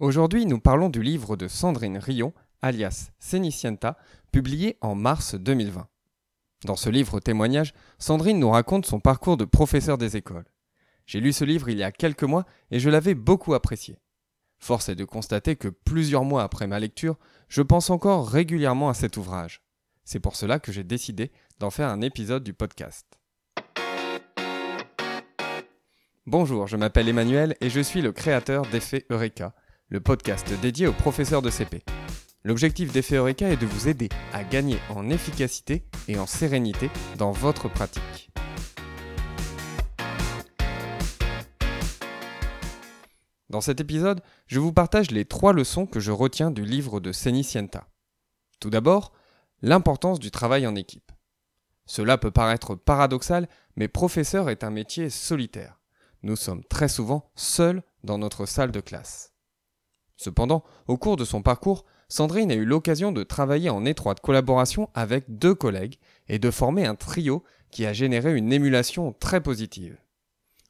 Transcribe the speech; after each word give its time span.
Aujourd'hui, 0.00 0.46
nous 0.46 0.58
parlons 0.58 0.88
du 0.88 1.02
livre 1.02 1.36
de 1.36 1.46
Sandrine 1.46 1.98
Rion, 1.98 2.32
alias 2.62 3.10
Cenicienta, 3.18 3.98
publié 4.32 4.78
en 4.80 4.94
mars 4.94 5.34
2020. 5.34 5.86
Dans 6.64 6.76
ce 6.76 6.88
livre 6.88 7.20
témoignage, 7.20 7.74
Sandrine 7.98 8.38
nous 8.38 8.48
raconte 8.48 8.86
son 8.86 8.98
parcours 8.98 9.36
de 9.36 9.44
professeur 9.44 9.98
des 9.98 10.16
écoles. 10.16 10.46
J'ai 11.04 11.20
lu 11.20 11.34
ce 11.34 11.44
livre 11.44 11.68
il 11.68 11.76
y 11.76 11.82
a 11.82 11.92
quelques 11.92 12.22
mois 12.22 12.46
et 12.70 12.80
je 12.80 12.88
l'avais 12.88 13.14
beaucoup 13.14 13.52
apprécié. 13.52 13.98
Force 14.58 14.88
est 14.88 14.94
de 14.94 15.04
constater 15.04 15.56
que 15.56 15.68
plusieurs 15.68 16.24
mois 16.24 16.44
après 16.44 16.66
ma 16.66 16.80
lecture, 16.80 17.18
je 17.48 17.60
pense 17.60 17.90
encore 17.90 18.26
régulièrement 18.26 18.88
à 18.88 18.94
cet 18.94 19.18
ouvrage. 19.18 19.60
C'est 20.04 20.18
pour 20.18 20.34
cela 20.34 20.58
que 20.58 20.72
j'ai 20.72 20.84
décidé 20.84 21.30
d'en 21.58 21.68
faire 21.68 21.90
un 21.90 22.00
épisode 22.00 22.42
du 22.42 22.54
podcast. 22.54 23.06
Bonjour, 26.24 26.68
je 26.68 26.78
m'appelle 26.78 27.08
Emmanuel 27.08 27.54
et 27.60 27.68
je 27.68 27.80
suis 27.80 28.00
le 28.00 28.12
créateur 28.12 28.64
d'Effet 28.70 29.04
Eureka, 29.10 29.52
le 29.90 29.98
podcast 29.98 30.46
dédié 30.62 30.86
aux 30.86 30.92
professeurs 30.92 31.42
de 31.42 31.50
CP. 31.50 31.82
L'objectif 32.44 32.92
d'Effet 32.92 33.16
Eureka 33.16 33.48
est 33.48 33.56
de 33.56 33.66
vous 33.66 33.88
aider 33.88 34.08
à 34.32 34.44
gagner 34.44 34.78
en 34.88 35.10
efficacité 35.10 35.84
et 36.06 36.16
en 36.16 36.26
sérénité 36.26 36.90
dans 37.18 37.32
votre 37.32 37.68
pratique. 37.68 38.30
Dans 43.50 43.60
cet 43.60 43.80
épisode, 43.80 44.20
je 44.46 44.60
vous 44.60 44.72
partage 44.72 45.10
les 45.10 45.24
trois 45.24 45.52
leçons 45.52 45.86
que 45.86 45.98
je 45.98 46.12
retiens 46.12 46.52
du 46.52 46.64
livre 46.64 47.00
de 47.00 47.10
Cenicienta. 47.10 47.88
Tout 48.60 48.70
d'abord, 48.70 49.12
l'importance 49.60 50.20
du 50.20 50.30
travail 50.30 50.68
en 50.68 50.76
équipe. 50.76 51.10
Cela 51.84 52.16
peut 52.16 52.30
paraître 52.30 52.76
paradoxal, 52.76 53.48
mais 53.74 53.88
professeur 53.88 54.50
est 54.50 54.62
un 54.62 54.70
métier 54.70 55.10
solitaire. 55.10 55.80
Nous 56.22 56.36
sommes 56.36 56.62
très 56.62 56.88
souvent 56.88 57.32
seuls 57.34 57.82
dans 58.04 58.18
notre 58.18 58.46
salle 58.46 58.70
de 58.70 58.80
classe. 58.80 59.29
Cependant, 60.20 60.62
au 60.86 60.98
cours 60.98 61.16
de 61.16 61.24
son 61.24 61.40
parcours, 61.40 61.86
Sandrine 62.10 62.52
a 62.52 62.54
eu 62.54 62.66
l'occasion 62.66 63.10
de 63.10 63.22
travailler 63.22 63.70
en 63.70 63.86
étroite 63.86 64.20
collaboration 64.20 64.90
avec 64.92 65.38
deux 65.38 65.54
collègues 65.54 65.96
et 66.28 66.38
de 66.38 66.50
former 66.50 66.84
un 66.84 66.94
trio 66.94 67.42
qui 67.70 67.86
a 67.86 67.94
généré 67.94 68.36
une 68.36 68.52
émulation 68.52 69.14
très 69.14 69.40
positive. 69.40 69.96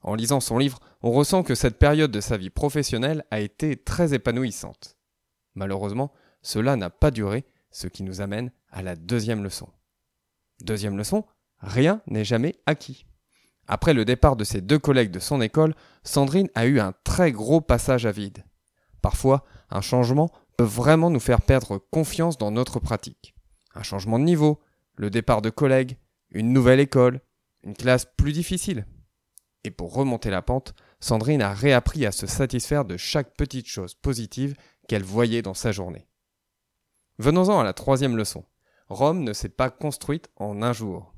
En 0.03 0.15
lisant 0.15 0.39
son 0.39 0.57
livre, 0.57 0.79
on 1.03 1.11
ressent 1.11 1.43
que 1.43 1.57
cette 1.57 1.81
période 1.81 2.13
de 2.13 2.21
sa 2.21 2.37
vie 2.37 2.49
professionnelle 2.49 3.25
a 3.33 3.41
été 3.41 3.77
très 3.77 4.15
épanouissante. 4.15 4.97
Malheureusement, 5.57 6.13
cela 6.43 6.77
n'a 6.77 6.89
pas 6.89 7.11
duré, 7.11 7.45
ce 7.73 7.89
qui 7.89 8.05
nous 8.05 8.21
amène 8.21 8.53
à 8.71 8.83
la 8.83 8.95
deuxième 8.95 9.43
leçon. 9.43 9.69
Deuxième 10.61 10.97
leçon, 10.97 11.25
rien 11.59 12.03
n'est 12.07 12.25
jamais 12.25 12.55
acquis. 12.67 13.05
Après 13.67 13.95
le 13.95 14.05
départ 14.05 14.37
de 14.37 14.45
ses 14.45 14.61
deux 14.61 14.79
collègues 14.79 15.11
de 15.11 15.19
son 15.19 15.41
école, 15.41 15.75
Sandrine 16.05 16.51
a 16.55 16.67
eu 16.67 16.79
un 16.79 16.95
très 17.03 17.33
gros 17.33 17.61
passage 17.61 18.07
à 18.07 18.13
vide. 18.13 18.45
Parfois, 19.03 19.45
un 19.71 19.81
changement 19.81 20.31
peut 20.57 20.65
vraiment 20.65 21.11
nous 21.11 21.21
faire 21.21 21.43
perdre 21.43 21.79
confiance 21.79 22.39
dans 22.39 22.51
notre 22.51 22.81
pratique. 22.81 23.35
Un 23.75 23.83
changement 23.83 24.19
de 24.19 24.25
niveau, 24.25 24.61
le 24.97 25.11
départ 25.11 25.43
de 25.43 25.51
collègues, 25.51 25.97
une 26.31 26.53
nouvelle 26.53 26.81
école, 26.81 27.21
une 27.63 27.75
classe 27.75 28.07
plus 28.17 28.33
difficile. 28.33 28.87
Et 29.65 29.71
pour 29.71 29.95
remonter 29.95 30.31
la 30.31 30.43
pente, 30.43 30.75
Sandrine 31.01 31.43
a 31.43 31.53
réappris 31.53 32.07
à 32.07 32.13
se 32.13 32.27
satisfaire 32.27 32.85
de 32.85 32.97
chaque 32.97 33.35
petite 33.37 33.67
chose 33.67 33.95
positive 33.95 34.55
qu'elle 34.89 35.03
voyait 35.03 35.43
dans 35.43 35.55
sa 35.55 35.73
journée. 35.73 36.07
Venons-en 37.19 37.61
à 37.61 37.65
la 37.65 37.73
troisième 37.73 38.17
leçon. 38.17 38.45
Rome 38.89 39.23
ne 39.23 39.33
s'est 39.33 39.51
pas 39.51 39.71
construite 39.71 40.31
en 40.37 40.63
un 40.63 40.73
jour. 40.73 41.15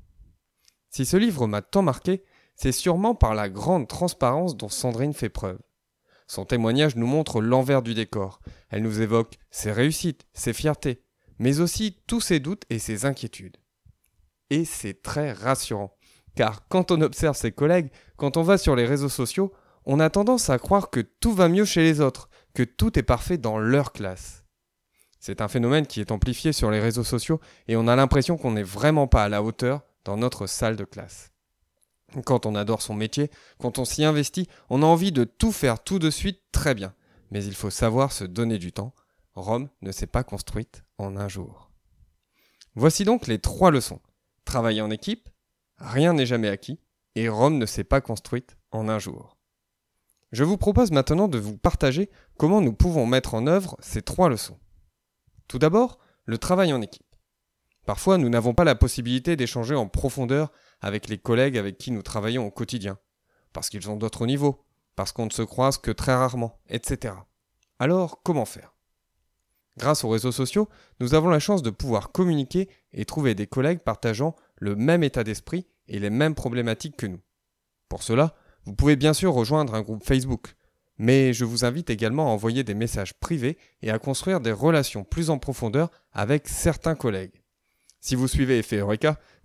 Si 0.89 1.05
ce 1.05 1.17
livre 1.17 1.47
m'a 1.47 1.61
tant 1.61 1.81
marqué, 1.81 2.23
c'est 2.55 2.71
sûrement 2.71 3.15
par 3.15 3.33
la 3.33 3.49
grande 3.49 3.87
transparence 3.87 4.55
dont 4.55 4.69
Sandrine 4.69 5.13
fait 5.13 5.29
preuve. 5.29 5.59
Son 6.27 6.45
témoignage 6.45 6.95
nous 6.95 7.07
montre 7.07 7.41
l'envers 7.41 7.81
du 7.81 7.93
décor. 7.93 8.39
Elle 8.69 8.83
nous 8.83 9.01
évoque 9.01 9.37
ses 9.51 9.71
réussites, 9.71 10.25
ses 10.33 10.53
fiertés, 10.53 11.03
mais 11.39 11.59
aussi 11.59 11.97
tous 12.07 12.21
ses 12.21 12.39
doutes 12.39 12.63
et 12.69 12.79
ses 12.79 13.05
inquiétudes. 13.05 13.57
Et 14.49 14.65
c'est 14.65 15.01
très 15.01 15.31
rassurant, 15.31 15.95
car 16.35 16.67
quand 16.67 16.91
on 16.91 17.01
observe 17.01 17.35
ses 17.35 17.51
collègues, 17.51 17.89
quand 18.17 18.37
on 18.37 18.43
va 18.43 18.57
sur 18.57 18.75
les 18.75 18.85
réseaux 18.85 19.09
sociaux, 19.09 19.53
on 19.85 19.99
a 19.99 20.09
tendance 20.09 20.49
à 20.49 20.59
croire 20.59 20.89
que 20.89 21.01
tout 21.01 21.33
va 21.33 21.49
mieux 21.49 21.65
chez 21.65 21.83
les 21.83 22.01
autres, 22.01 22.29
que 22.53 22.63
tout 22.63 22.97
est 22.97 23.03
parfait 23.03 23.37
dans 23.37 23.57
leur 23.57 23.91
classe. 23.91 24.45
C'est 25.19 25.41
un 25.41 25.47
phénomène 25.47 25.87
qui 25.87 26.01
est 26.01 26.11
amplifié 26.11 26.53
sur 26.53 26.69
les 26.69 26.79
réseaux 26.79 27.03
sociaux 27.03 27.39
et 27.67 27.75
on 27.75 27.87
a 27.87 27.95
l'impression 27.95 28.37
qu'on 28.37 28.51
n'est 28.51 28.63
vraiment 28.63 29.07
pas 29.07 29.23
à 29.23 29.29
la 29.29 29.41
hauteur 29.41 29.81
dans 30.03 30.17
notre 30.17 30.47
salle 30.47 30.75
de 30.75 30.83
classe. 30.83 31.32
Quand 32.25 32.45
on 32.45 32.55
adore 32.55 32.81
son 32.81 32.93
métier, 32.93 33.31
quand 33.59 33.79
on 33.79 33.85
s'y 33.85 34.03
investit, 34.03 34.47
on 34.69 34.83
a 34.83 34.85
envie 34.85 35.11
de 35.11 35.23
tout 35.23 35.51
faire 35.51 35.83
tout 35.83 35.99
de 35.99 36.09
suite 36.09 36.41
très 36.51 36.75
bien. 36.75 36.93
Mais 37.31 37.43
il 37.43 37.55
faut 37.55 37.69
savoir 37.69 38.11
se 38.11 38.23
donner 38.23 38.59
du 38.59 38.71
temps. 38.71 38.93
Rome 39.35 39.69
ne 39.81 39.91
s'est 39.91 40.07
pas 40.07 40.23
construite 40.23 40.83
en 40.97 41.17
un 41.17 41.27
jour. 41.27 41.71
Voici 42.75 43.03
donc 43.03 43.27
les 43.27 43.39
trois 43.39 43.71
leçons. 43.71 44.01
Travailler 44.45 44.81
en 44.81 44.91
équipe, 44.91 45.29
rien 45.77 46.13
n'est 46.13 46.25
jamais 46.25 46.49
acquis, 46.49 46.79
et 47.15 47.29
Rome 47.29 47.57
ne 47.57 47.65
s'est 47.65 47.83
pas 47.83 48.01
construite 48.01 48.57
en 48.71 48.89
un 48.89 48.99
jour. 48.99 49.37
Je 50.31 50.43
vous 50.43 50.57
propose 50.57 50.91
maintenant 50.91 51.27
de 51.27 51.37
vous 51.37 51.57
partager 51.57 52.09
comment 52.37 52.61
nous 52.61 52.73
pouvons 52.73 53.05
mettre 53.05 53.35
en 53.35 53.45
œuvre 53.45 53.77
ces 53.79 54.01
trois 54.01 54.29
leçons. 54.29 54.59
Tout 55.47 55.59
d'abord, 55.59 55.99
le 56.25 56.37
travail 56.39 56.73
en 56.73 56.81
équipe. 56.81 57.02
Parfois, 57.85 58.17
nous 58.17 58.29
n'avons 58.29 58.53
pas 58.53 58.63
la 58.63 58.75
possibilité 58.75 59.35
d'échanger 59.35 59.75
en 59.75 59.87
profondeur 59.87 60.51
avec 60.81 61.09
les 61.09 61.17
collègues 61.17 61.57
avec 61.57 61.77
qui 61.77 61.91
nous 61.91 62.01
travaillons 62.01 62.47
au 62.47 62.51
quotidien, 62.51 62.97
parce 63.51 63.69
qu'ils 63.69 63.89
ont 63.89 63.97
d'autres 63.97 64.25
niveaux, 64.25 64.65
parce 64.95 65.11
qu'on 65.11 65.25
ne 65.25 65.31
se 65.31 65.41
croise 65.41 65.77
que 65.77 65.91
très 65.91 66.13
rarement, 66.13 66.59
etc. 66.69 67.15
Alors, 67.79 68.21
comment 68.23 68.45
faire? 68.45 68.73
Grâce 69.77 70.03
aux 70.03 70.09
réseaux 70.09 70.31
sociaux, 70.31 70.69
nous 70.99 71.15
avons 71.15 71.29
la 71.29 71.39
chance 71.39 71.63
de 71.63 71.71
pouvoir 71.71 72.11
communiquer 72.11 72.69
et 72.91 73.05
trouver 73.05 73.33
des 73.35 73.47
collègues 73.47 73.79
partageant 73.79 74.35
le 74.57 74.75
même 74.75 75.03
état 75.03 75.23
d'esprit 75.23 75.65
et 75.87 75.99
les 75.99 76.11
mêmes 76.11 76.35
problématiques 76.35 76.95
que 76.95 77.07
nous. 77.07 77.21
Pour 77.89 78.03
cela, 78.03 78.35
vous 78.65 78.75
pouvez 78.75 78.95
bien 78.95 79.13
sûr 79.13 79.33
rejoindre 79.33 79.73
un 79.73 79.81
groupe 79.81 80.05
Facebook, 80.05 80.55
mais 80.97 81.33
je 81.33 81.43
vous 81.43 81.65
invite 81.65 81.89
également 81.89 82.27
à 82.27 82.31
envoyer 82.31 82.63
des 82.63 82.75
messages 82.75 83.15
privés 83.15 83.57
et 83.81 83.89
à 83.89 83.99
construire 83.99 84.39
des 84.39 84.51
relations 84.51 85.03
plus 85.03 85.29
en 85.29 85.39
profondeur 85.39 85.89
avec 86.13 86.47
certains 86.47 86.95
collègues. 86.95 87.42
Si 88.05 88.15
vous 88.15 88.27
suivez 88.27 88.59
Effet 88.59 88.81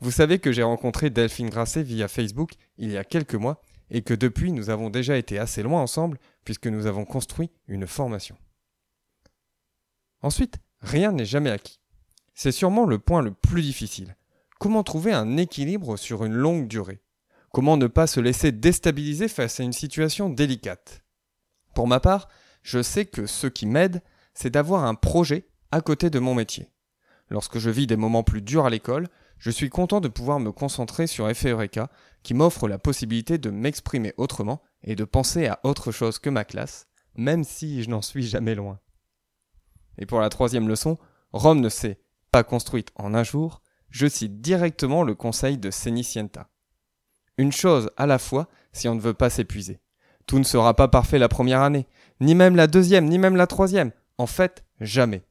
vous 0.01 0.11
savez 0.11 0.41
que 0.41 0.51
j'ai 0.51 0.65
rencontré 0.65 1.11
Delphine 1.11 1.49
Grasset 1.49 1.85
via 1.85 2.09
Facebook 2.09 2.55
il 2.77 2.91
y 2.91 2.97
a 2.97 3.05
quelques 3.05 3.37
mois 3.37 3.63
et 3.89 4.03
que 4.03 4.15
depuis 4.15 4.51
nous 4.51 4.69
avons 4.69 4.91
déjà 4.91 5.17
été 5.17 5.39
assez 5.39 5.63
loin 5.63 5.81
ensemble 5.81 6.19
puisque 6.43 6.67
nous 6.67 6.87
avons 6.87 7.05
construit 7.05 7.53
une 7.69 7.87
formation. 7.87 8.37
Ensuite, 10.23 10.59
rien 10.81 11.13
n'est 11.13 11.25
jamais 11.25 11.53
acquis. 11.53 11.79
C'est 12.35 12.51
sûrement 12.51 12.85
le 12.85 12.99
point 12.99 13.23
le 13.23 13.31
plus 13.31 13.63
difficile. 13.63 14.17
Comment 14.59 14.83
trouver 14.83 15.13
un 15.13 15.37
équilibre 15.37 15.97
sur 15.97 16.25
une 16.25 16.35
longue 16.35 16.67
durée? 16.67 16.99
Comment 17.53 17.77
ne 17.77 17.87
pas 17.87 18.09
se 18.09 18.19
laisser 18.19 18.51
déstabiliser 18.51 19.29
face 19.29 19.61
à 19.61 19.63
une 19.63 19.73
situation 19.73 20.31
délicate? 20.31 21.05
Pour 21.77 21.87
ma 21.87 22.01
part, 22.01 22.29
je 22.63 22.83
sais 22.83 23.05
que 23.05 23.27
ce 23.27 23.47
qui 23.47 23.67
m'aide, 23.67 24.03
c'est 24.35 24.51
d'avoir 24.51 24.83
un 24.83 24.97
projet 24.97 25.47
à 25.71 25.81
côté 25.81 26.11
de 26.11 26.19
mon 26.19 26.35
métier. 26.35 26.73
Lorsque 27.31 27.59
je 27.59 27.71
vis 27.71 27.87
des 27.87 27.97
moments 27.97 28.23
plus 28.23 28.43
durs 28.43 28.67
à 28.67 28.71
l'école, 28.71 29.09
je 29.39 29.51
suis 29.51 29.69
content 29.69 30.01
de 30.01 30.09
pouvoir 30.09 30.41
me 30.41 30.51
concentrer 30.51 31.07
sur 31.07 31.29
Effet 31.29 31.51
Eureka, 31.51 31.91
qui 32.23 32.35
m'offre 32.35 32.69
la 32.69 32.79
possibilité 32.79 33.39
de 33.39 33.51
m'exprimer 33.51 34.15
autrement 34.17 34.63
et 34.83 34.97
de 34.97 35.05
penser 35.05 35.47
à 35.47 35.61
autre 35.63 35.93
chose 35.93 36.19
que 36.19 36.31
ma 36.31 36.45
classe, 36.45 36.87
même 37.17 37.45
si 37.45 37.83
je 37.83 37.91
n'en 37.91 38.03
suis 38.03 38.27
jamais 38.27 38.55
loin. 38.55 38.81
Et 39.99 40.07
pour 40.07 40.21
la 40.21 40.29
troisième 40.29 40.69
leçon, 40.69 40.99
Rome 41.33 41.61
ne 41.61 41.69
s'est 41.69 42.01
pas 42.31 42.45
construite 42.45 42.91
en 42.97 43.15
un 43.15 43.25
jour, 43.25 43.63
je 43.91 44.07
cite 44.07 44.41
directement 44.41 45.03
le 45.03 45.15
conseil 45.15 45.59
de 45.59 45.71
Cenicienta. 45.71 46.49
Une 47.37 47.53
chose 47.53 47.91
à 47.97 48.07
la 48.07 48.19
fois 48.19 48.49
si 48.73 48.89
on 48.89 48.95
ne 48.95 49.01
veut 49.01 49.15
pas 49.15 49.31
s'épuiser. 49.31 49.81
Tout 50.27 50.39
ne 50.39 50.45
sera 50.45 50.75
pas 50.75 50.89
parfait 50.89 51.19
la 51.19 51.29
première 51.29 51.63
année, 51.63 51.87
ni 52.21 52.35
même 52.35 52.57
la 52.57 52.67
deuxième, 52.67 53.07
ni 53.07 53.19
même 53.19 53.37
la 53.37 53.47
troisième. 53.47 53.93
En 54.19 54.27
fait, 54.27 54.65
jamais 54.81 55.28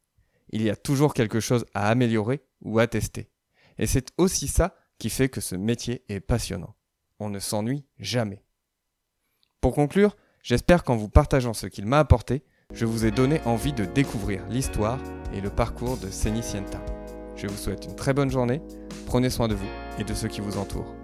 il 0.50 0.62
y 0.62 0.70
a 0.70 0.76
toujours 0.76 1.14
quelque 1.14 1.40
chose 1.40 1.66
à 1.74 1.90
améliorer 1.90 2.42
ou 2.62 2.80
à 2.80 2.88
tester. 2.88 3.30
Et 3.78 3.88
c'est 3.88 4.12
aussi 4.18 4.48
ça 4.48 4.76
qui 5.00 5.10
fait 5.10 5.30
que 5.30 5.42
ce 5.42 5.56
métier 5.56 6.04
est 6.10 6.20
passionnant. 6.20 6.76
On 7.20 7.30
ne 7.30 7.40
s'ennuie 7.40 7.86
jamais. 8.00 8.44
Pour 9.62 9.74
conclure, 9.74 10.16
j'espère 10.44 10.84
qu'en 10.84 10.96
vous 10.96 11.10
partageant 11.10 11.54
ce 11.54 11.68
qu'il 11.68 11.86
m'a 11.86 12.00
apporté, 12.00 12.44
je 12.74 12.86
vous 12.86 13.06
ai 13.06 13.12
donné 13.12 13.42
envie 13.46 13.74
de 13.74 13.86
découvrir 13.86 14.46
l'histoire 14.50 15.00
et 15.34 15.42
le 15.42 15.50
parcours 15.50 15.98
de 15.98 16.10
Cenicienta. 16.10 16.84
Je 17.36 17.48
vous 17.48 17.58
souhaite 17.58 17.86
une 17.86 17.96
très 17.96 18.14
bonne 18.14 18.32
journée, 18.32 18.62
prenez 19.06 19.30
soin 19.30 19.48
de 19.48 19.56
vous 19.56 19.70
et 20.00 20.04
de 20.04 20.14
ceux 20.14 20.28
qui 20.28 20.42
vous 20.42 20.58
entourent. 20.58 20.97